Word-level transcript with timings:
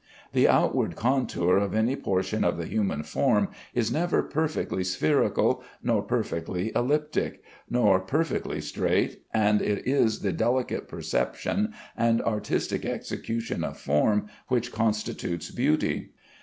The 0.33 0.47
outward 0.47 0.95
contour 0.95 1.57
of 1.57 1.75
any 1.75 1.95
portion 1.95 2.43
of 2.43 2.57
the 2.57 2.65
human 2.65 3.03
form 3.03 3.49
is 3.75 3.91
never 3.91 4.23
perfectly 4.23 4.83
spherical, 4.83 5.63
nor 5.83 6.01
perfectly 6.01 6.71
elliptic, 6.75 7.43
nor 7.69 7.99
perfectly 7.99 8.61
straight, 8.61 9.21
and 9.31 9.61
it 9.61 9.85
is 9.87 10.21
the 10.21 10.31
delicate 10.33 10.87
perception 10.87 11.75
and 11.95 12.19
artistic 12.23 12.83
execution 12.83 13.63
of 13.63 13.77
form 13.77 14.25
which 14.47 14.71
constitutes 14.71 15.51
beauty. 15.51 16.13